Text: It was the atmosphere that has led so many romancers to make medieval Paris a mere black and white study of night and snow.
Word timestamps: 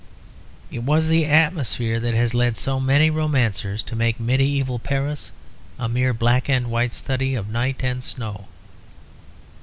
It 0.71 0.79
was 0.81 1.09
the 1.09 1.25
atmosphere 1.27 1.99
that 1.99 2.15
has 2.15 2.33
led 2.33 2.57
so 2.57 2.79
many 2.79 3.11
romancers 3.11 3.83
to 3.83 3.95
make 3.95 4.19
medieval 4.19 4.79
Paris 4.79 5.31
a 5.77 5.87
mere 5.87 6.11
black 6.11 6.49
and 6.49 6.71
white 6.71 6.95
study 6.95 7.35
of 7.35 7.47
night 7.49 7.83
and 7.83 8.03
snow. 8.03 8.47